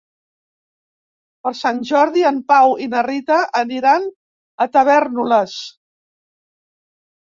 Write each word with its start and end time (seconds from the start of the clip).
Per 1.47 1.51
Sant 1.59 1.83
Jordi 1.91 2.25
en 2.31 2.41
Pau 2.55 2.75
i 2.87 2.89
na 2.95 3.05
Rita 3.11 3.39
aniran 3.63 4.11
a 4.13 4.71
Tavèrnoles. 4.81 5.59